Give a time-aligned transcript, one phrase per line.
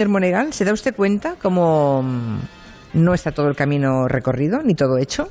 [0.00, 2.38] Señor Monegal, ¿se da usted cuenta cómo mm,
[3.02, 5.28] no está todo el camino recorrido, ni todo hecho?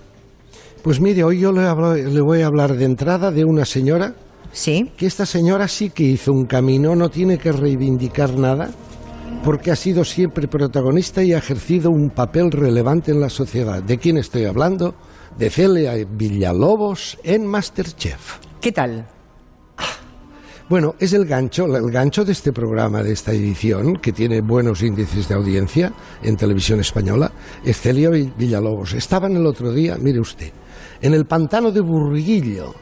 [0.84, 4.14] Pues mire, hoy yo le, hablo- le voy a hablar de entrada de una señora,
[4.52, 4.92] Sí.
[4.96, 8.70] que esta señora sí que hizo un camino, no tiene que reivindicar nada,
[9.44, 13.82] porque ha sido siempre protagonista y ha ejercido un papel relevante en la sociedad.
[13.82, 14.94] ¿De quién estoy hablando?
[15.36, 18.38] De Celia Villalobos en Masterchef.
[18.62, 19.08] ¿Qué tal?
[20.70, 24.84] Bueno, es el gancho, el gancho de este programa, de esta edición, que tiene buenos
[24.84, 25.92] índices de audiencia
[26.22, 27.32] en televisión española,
[27.66, 28.94] es Celia Vi- Villalobos.
[28.94, 30.52] Estaban el otro día, mire usted,
[31.02, 32.76] en el pantano de Burguillo,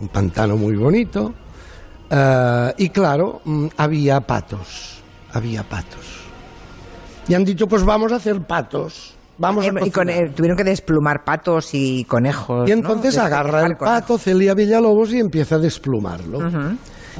[0.00, 1.32] un pantano muy bonito,
[2.10, 5.02] eh, y claro, mm, había patos,
[5.32, 6.20] había patos.
[7.28, 10.58] Y han dicho, pues vamos a hacer patos, vamos a Eh, y con- eh, tuvieron
[10.58, 12.68] que desplumar patos y conejos.
[12.68, 12.76] Y ¿no?
[12.78, 16.40] entonces agarra el pato Celia Villalobos y empieza a desplumarlo.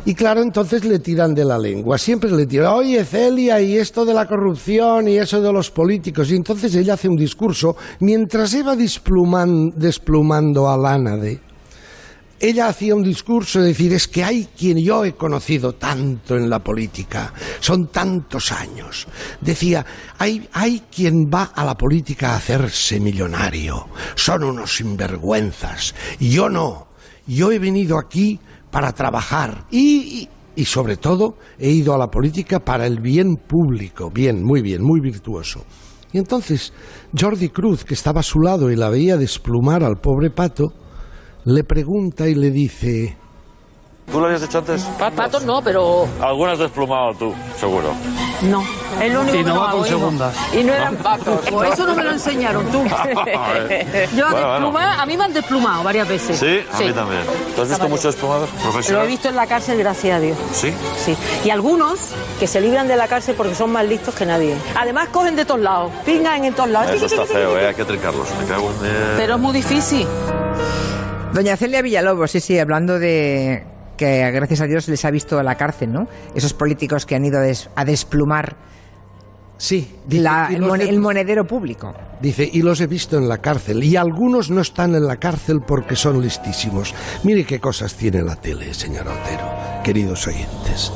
[0.04, 1.98] Y claro, entonces le tiran de la lengua.
[1.98, 6.30] Siempre le tiran, oye Celia, y esto de la corrupción y eso de los políticos.
[6.30, 11.40] Y entonces ella hace un discurso mientras iba despluman- desplumando a Lánade.
[12.40, 16.50] Ella hacía un discurso de decir, es que hay quien yo he conocido tanto en
[16.50, 19.06] la política, son tantos años.
[19.40, 19.86] Decía,
[20.18, 25.94] hay, hay quien va a la política a hacerse millonario, son unos sinvergüenzas.
[26.18, 26.88] Yo no,
[27.28, 28.40] yo he venido aquí
[28.72, 34.10] para trabajar y, y, sobre todo he ido a la política para el bien público,
[34.10, 35.64] bien, muy bien, muy virtuoso.
[36.12, 36.72] Y entonces
[37.16, 40.72] Jordi Cruz, que estaba a su lado y la veía desplumar al pobre pato,
[41.44, 43.18] le pregunta y le dice,
[44.10, 44.82] ¿Tú lo habías hecho antes?
[45.16, 47.92] Patos no, pero Algunas desplumado tú, seguro.
[48.42, 48.62] no.
[49.00, 50.36] Es lo único Y que no va con segundas.
[50.52, 51.40] Y no eran patos.
[51.50, 52.84] Pues eso no me lo enseñaron tú.
[54.14, 56.38] Yo a desplumar, a mí me han desplumado varias veces.
[56.38, 57.22] Sí, a mí también.
[57.56, 59.08] ¿Tú has visto muchos desplumados Lo he profesionales?
[59.08, 60.36] visto en la cárcel, gracias a Dios.
[60.52, 60.74] Sí.
[61.02, 61.16] Sí.
[61.44, 64.54] Y algunos que se libran de la cárcel porque son más listos que nadie.
[64.76, 66.90] Además cogen de todos lados, pingan en todos lados.
[66.94, 67.68] Eso está feo, ¿eh?
[67.68, 68.28] Hay que trincarlos.
[68.40, 69.16] Me cago en...
[69.16, 70.06] Pero es muy difícil.
[71.32, 73.64] Doña Celia Villalobos, sí, sí, hablando de
[74.04, 76.06] que gracias a Dios les ha visto a la cárcel, ¿no?
[76.34, 78.56] Esos políticos que han ido a des- a desplumar
[79.58, 81.94] sí, dice, la- "Y el, los mon- he- el monedero público.
[82.20, 83.82] Dice, y los he visto en la cárcel.
[83.84, 86.94] Y algunos no están en la cárcel porque son listísimos.
[87.24, 89.48] Mire qué cosas tiene la tele, señor Otero,
[89.84, 90.92] queridos oyentes.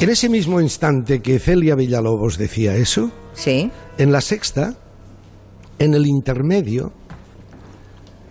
[0.00, 3.70] En ese mismo instante que Celia Villalobos decía eso, Sí.
[3.98, 4.74] en la sexta,
[5.78, 6.92] en el intermedio,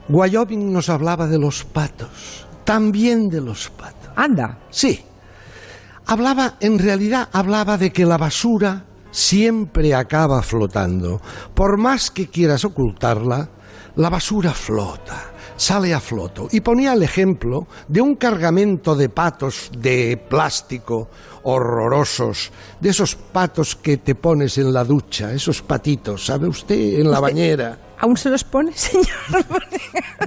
[0.10, 4.12] Wyoming nos hablaba de los patos, también de los patos.
[4.16, 4.60] Anda.
[4.70, 5.04] Sí.
[6.06, 11.22] Hablaba, en realidad hablaba de que la basura siempre acaba flotando.
[11.54, 13.50] Por más que quieras ocultarla,
[13.96, 15.33] la basura flota,
[15.64, 16.48] sale a floto.
[16.52, 21.08] Y ponía el ejemplo de un cargamento de patos de plástico
[21.44, 22.52] horrorosos,
[22.82, 27.00] de esos patos que te pones en la ducha, esos patitos, ¿sabe usted?
[27.00, 27.78] En la bañera.
[28.00, 29.08] ¿Aún se los pone, señor?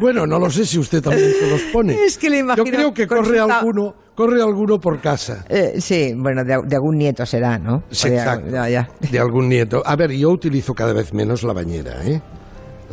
[0.00, 1.94] Bueno, no lo sé si usted también se los pone.
[2.06, 5.44] Es que le imagino Yo creo que corre alguno, corre alguno por casa.
[5.50, 7.82] Eh, sí, bueno, de, de algún nieto será, ¿no?
[7.90, 8.50] Sí, De- exacto.
[8.50, 8.88] ya, ya.
[9.10, 9.82] De algún nieto.
[9.84, 12.22] A ver, yo utilizo cada vez menos la bañera, ¿eh?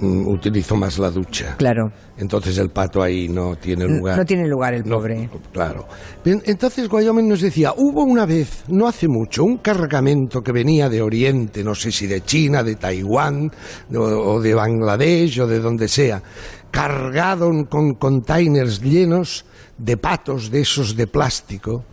[0.04, 1.56] Mm, Utilizo más la ducha.
[1.58, 1.90] Claro.
[2.18, 4.18] Entonces el pato ahí no tiene lugar.
[4.18, 5.30] No tiene lugar el No, pobre.
[5.52, 5.88] claro.
[6.26, 11.02] Entonces Wyoming nos decía, hubo una vez, no hace mucho, un cargamento que venía de
[11.02, 13.50] Oriente, no sé si de China, de Taiwán,
[13.96, 16.22] o, o de Bangladesh, o de donde sea,
[16.70, 19.46] cargado con containers llenos
[19.78, 21.86] de patos de esos de plástico,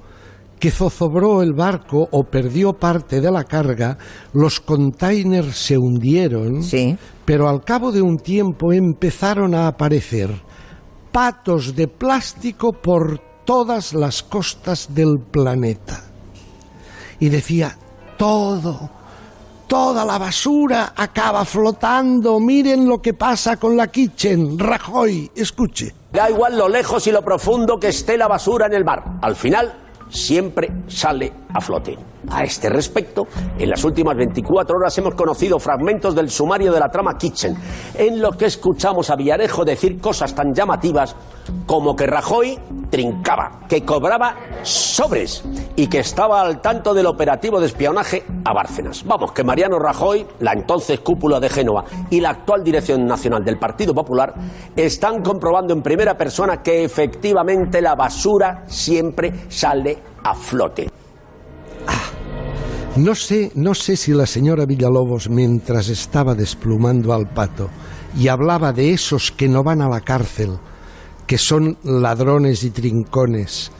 [0.60, 3.96] que zozobró el barco o perdió parte de la carga,
[4.34, 6.96] los containers se hundieron, Sí.
[7.24, 10.30] pero al cabo de un tiempo empezaron a aparecer
[11.10, 16.04] patos de plástico por todas las costas del planeta.
[17.18, 17.76] Y decía,
[18.18, 18.90] todo,
[19.66, 25.94] toda la basura acaba flotando, miren lo que pasa con la kitchen, Rajoy, escuche.
[26.12, 29.18] Da igual lo lejos y lo profundo que esté la basura en el mar.
[29.22, 31.96] Al final, siempre sale a flote.
[32.28, 33.26] A este respecto,
[33.58, 37.56] en las últimas 24 horas hemos conocido fragmentos del sumario de la trama Kitchen,
[37.94, 41.16] en los que escuchamos a Villarejo decir cosas tan llamativas
[41.66, 42.58] como que Rajoy
[42.90, 45.44] trincaba, que cobraba sobres
[45.76, 49.04] y que estaba al tanto del operativo de espionaje a Bárcenas.
[49.04, 53.58] Vamos, que Mariano Rajoy, la entonces cúpula de Génova y la actual dirección nacional del
[53.58, 54.34] Partido Popular
[54.74, 60.88] están comprobando en primera persona que efectivamente la basura siempre sale a flote.
[62.96, 67.70] No sé, no sé si la señora Villalobos, mientras estaba desplumando al pato
[68.18, 70.58] y hablaba de esos que no van a la cárcel,
[71.30, 73.70] que son ladrones y trincones,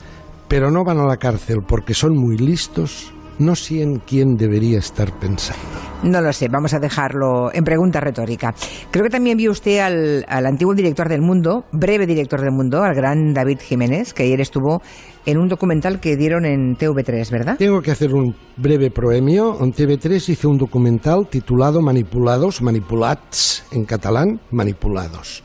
[0.47, 4.79] pero no van a la cárcel porque son muy listos, no sé en quién debería
[4.79, 5.61] estar pensando.
[6.01, 8.55] No lo sé, vamos a dejarlo en pregunta retórica.
[8.89, 12.83] Creo que también vio usted al, al, antiguo director del Mundo, breve director del Mundo,
[12.83, 14.81] al gran David Jiménez, que ayer estuvo
[15.25, 17.57] en un documental que dieron en TV3, ¿verdad?
[17.57, 19.57] Tengo que hacer un breve proemio.
[19.59, 25.43] En TV3 hizo un documental titulado Manipulados, manipulats en catalán, manipulados.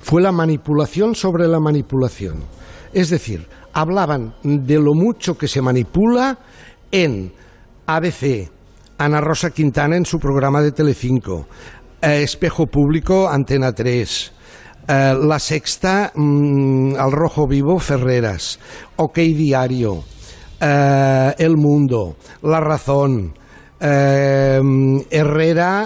[0.00, 2.44] Fue la manipulación sobre la manipulación.
[2.92, 6.38] Es decir, hablaban de lo mucho que se manipula
[6.90, 7.32] en
[7.86, 8.50] ABC,
[8.98, 11.46] Ana Rosa Quintana en su programa de Telecinco,
[12.02, 14.32] eh, Espejo Público, Antena 3,
[14.88, 18.58] eh, La Sexta, mm, Al Rojo Vivo, Ferreras,
[18.96, 20.02] OK Diario,
[20.60, 23.34] eh, El Mundo, La Razón,
[23.80, 25.12] Herrera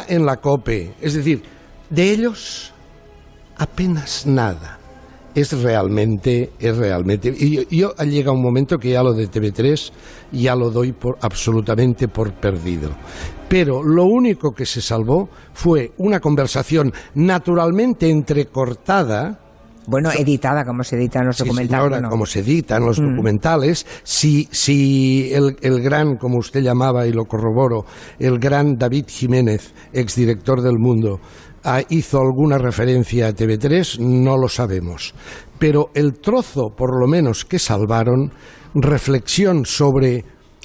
[0.08, 0.94] en la COPE.
[1.02, 1.42] Es decir,
[1.90, 2.71] de ellos
[3.62, 4.78] apenas nada.
[5.34, 7.34] Es realmente, es realmente.
[7.34, 9.90] Y yo, yo llega un momento que ya lo de TV3
[10.32, 12.90] ya lo doy por absolutamente por perdido.
[13.48, 19.38] Pero lo único que se salvó fue una conversación naturalmente entrecortada.
[19.86, 21.82] Bueno, editada, como se editan los Sí, documentales.
[21.82, 22.10] señora, ¿no?
[22.10, 23.10] como se editan los Mm.
[23.10, 27.84] documentales, si, si el, el gran, como usted llamaba y lo corroboro,
[28.18, 31.20] el gran David Jiménez, exdirector del Mundo,
[31.88, 35.14] hizo alguna referencia a TV3, no lo sabemos.
[35.58, 38.32] Pero el trozo, por lo menos, que salvaron,
[38.74, 40.24] reflexión sobre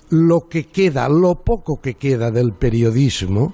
[0.09, 3.53] lo que queda, lo poco que queda del periodismo,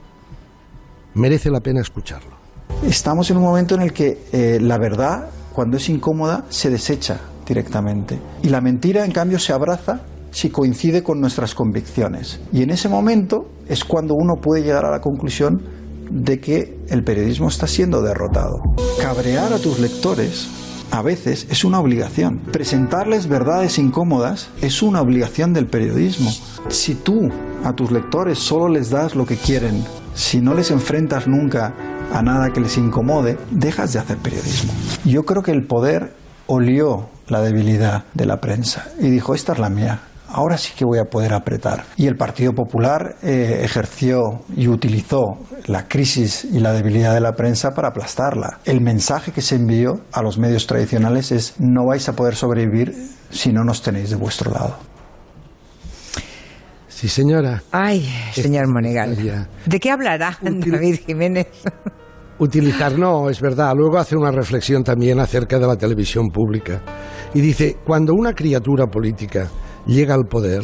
[1.15, 2.37] merece la pena escucharlo.
[2.83, 7.19] Estamos en un momento en el que eh, la verdad, cuando es incómoda, se desecha
[7.45, 8.19] directamente.
[8.41, 10.01] Y la mentira, en cambio, se abraza
[10.31, 12.39] si coincide con nuestras convicciones.
[12.51, 15.61] Y en ese momento es cuando uno puede llegar a la conclusión
[16.09, 18.61] de que el periodismo está siendo derrotado.
[19.01, 20.47] Cabrear a tus lectores
[20.91, 22.39] a veces es una obligación.
[22.51, 26.31] Presentarles verdades incómodas es una obligación del periodismo.
[26.69, 27.31] Si tú
[27.63, 29.83] a tus lectores solo les das lo que quieren,
[30.13, 31.73] si no les enfrentas nunca
[32.13, 34.71] a nada que les incomode, dejas de hacer periodismo.
[35.03, 36.13] Yo creo que el poder
[36.45, 40.01] olió la debilidad de la prensa y dijo, esta es la mía,
[40.33, 41.85] ahora sí que voy a poder apretar.
[41.95, 45.37] Y el Partido Popular eh, ejerció y utilizó
[45.67, 48.59] la crisis y la debilidad de la prensa para aplastarla.
[48.65, 52.93] El mensaje que se envió a los medios tradicionales es no vais a poder sobrevivir
[53.29, 54.75] si no nos tenéis de vuestro lado.
[56.87, 57.61] Sí, señora.
[57.71, 59.15] Ay, señor Monegal.
[59.65, 61.47] ¿De qué hablará David Jiménez?
[62.39, 63.73] Utilizar, no, es verdad.
[63.75, 66.81] Luego hace una reflexión también acerca de la televisión pública.
[67.33, 69.49] Y dice, cuando una criatura política
[69.85, 70.63] llega al poder,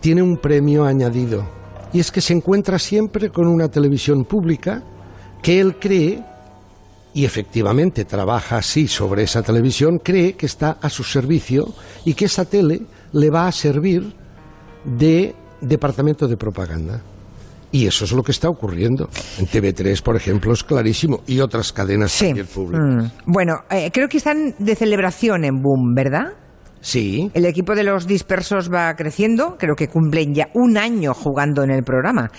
[0.00, 1.44] tiene un premio añadido.
[1.92, 4.82] Y es que se encuentra siempre con una televisión pública
[5.42, 6.22] que él cree,
[7.12, 11.72] y efectivamente trabaja así sobre esa televisión, cree que está a su servicio
[12.04, 12.82] y que esa tele
[13.12, 14.12] le va a servir
[14.84, 17.00] de departamento de propaganda.
[17.70, 19.08] Y eso es lo que está ocurriendo.
[19.38, 21.20] En TV3, por ejemplo, es clarísimo.
[21.26, 22.26] Y otras cadenas Sí.
[22.26, 23.12] también públicas.
[23.26, 23.32] Mm.
[23.32, 26.32] Bueno, eh, creo que están de celebración en Boom, ¿verdad?
[26.84, 27.30] Sí.
[27.32, 31.70] El equipo de los dispersos va creciendo, creo que cumplen ya un año jugando en
[31.70, 32.30] el programa.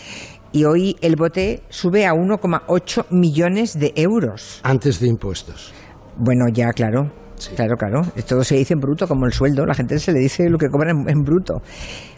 [0.51, 4.62] Y hoy el bote sube a 1,8 millones de euros.
[4.62, 5.74] Antes de impuestos.
[6.15, 7.12] Bueno, ya, claro.
[7.56, 8.03] Claro, claro.
[8.27, 9.65] Todo se dice en bruto, como el sueldo.
[9.65, 11.63] La gente se le dice lo que cobra en, en bruto.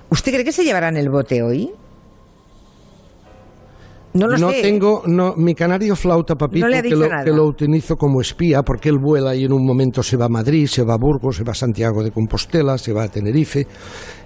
[0.09, 1.71] ¿Usted cree que se llevarán el bote hoy?
[4.18, 4.62] No lo sé.
[4.62, 7.24] tengo, no, mi canario flauta papito, No que, lo, nada.
[7.24, 10.30] que lo utilizo como espía, porque él vuela y en un momento se va a
[10.30, 13.68] Madrid, se va a Burgos, se va a Santiago de Compostela, se va a Tenerife.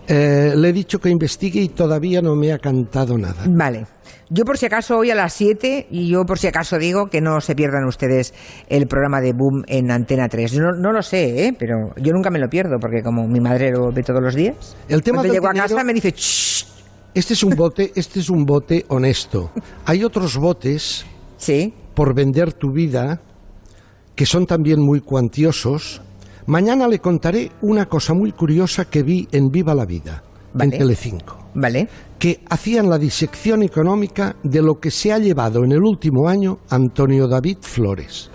[0.08, 3.44] Eh, le he dicho que investigue y todavía no me ha cantado nada.
[3.48, 3.86] Vale.
[4.30, 7.20] Yo por si acaso hoy a las 7 y yo por si acaso digo que
[7.20, 8.34] no se pierdan ustedes
[8.70, 10.51] el programa de Boom en Antena 3.
[10.54, 11.54] Yo no, no lo sé, ¿eh?
[11.58, 14.75] pero yo nunca me lo pierdo porque como mi madre lo ve todos los días.
[14.88, 16.65] El tema Cuando llego a casa me dice, "Shh".
[17.13, 19.51] Este es un bote, este es un bote honesto.
[19.86, 21.06] Hay otros botes
[21.38, 21.74] Sí.
[21.94, 23.22] por vender tu vida
[24.15, 26.01] que son también muy cuantiosos.
[26.46, 30.74] Mañana le contaré una cosa muy curiosa que vi en Viva la Vida, Vale.
[30.75, 31.88] en Telecinco, Vale.
[32.20, 36.60] que hacían la disección económica de lo que se ha llevado en el último año
[36.70, 38.30] Antonio David Flores.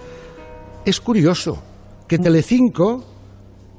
[0.84, 1.62] Es curioso
[2.06, 3.04] que Telecinco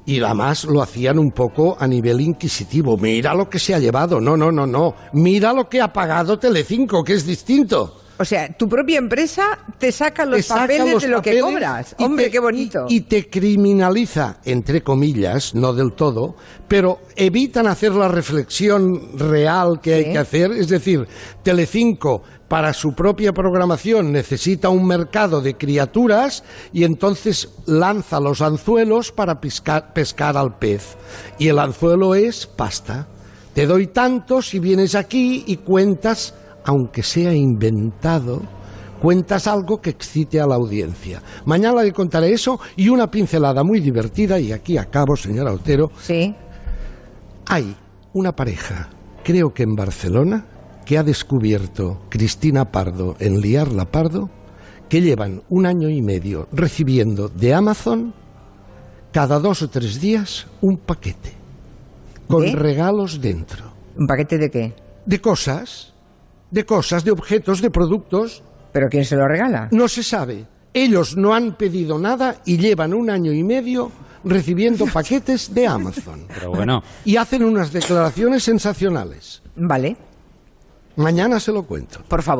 [0.08, 2.96] y además lo hacían un poco a nivel inquisitivo.
[2.96, 4.22] Mira lo que se ha llevado.
[4.22, 4.94] No, no, no, no.
[5.12, 7.94] Mira lo que ha pagado Telecinco, que es distinto.
[8.20, 11.38] O sea, tu propia empresa te saca los Te saca papeles los de lo que
[11.40, 11.94] cobras.
[12.00, 12.86] Hombre, te- qué bonito.
[12.88, 16.34] Y, y te criminaliza, entre comillas, no del todo,
[16.66, 20.50] pero evitan hacer la reflexión real que hay que hacer.
[20.50, 21.06] Es decir,
[21.44, 29.12] Telecinco, para su propia programación, necesita un mercado de criaturas y entonces lanza los anzuelos
[29.12, 30.96] para pescar, pescar al pez.
[31.38, 33.06] Y el anzuelo es pasta.
[33.54, 36.34] Te doy tanto si vienes aquí y cuentas,
[36.68, 38.42] aunque sea inventado,
[39.00, 41.22] cuentas algo que excite a la audiencia.
[41.46, 45.90] Mañana le contaré eso y una pincelada muy divertida, y aquí acabo, señora Otero.
[45.98, 46.34] Sí.
[47.46, 47.74] Hay
[48.12, 48.90] una pareja,
[49.24, 50.44] creo que en Barcelona,
[50.84, 54.28] que ha descubierto Cristina Pardo en Liarla Pardo,
[54.90, 58.12] que llevan un año y medio recibiendo de Amazon
[59.10, 61.32] cada dos o tres días un paquete
[62.26, 63.72] con regalos dentro.
[63.96, 64.74] ¿Un paquete de qué?
[65.06, 65.94] De cosas,
[66.50, 68.42] de cosas, de objetos, de productos.
[68.72, 69.68] ¿Pero quién se lo regala?
[69.70, 70.46] No se sabe.
[70.72, 73.90] Ellos no han pedido nada y llevan un año y medio
[74.24, 76.26] recibiendo paquetes de Amazon.
[76.32, 76.82] Pero bueno.
[77.04, 79.42] Y hacen unas declaraciones sensacionales.
[79.56, 79.96] Vale,
[80.96, 82.00] Mañana se lo cuento.
[82.08, 82.36] por favor.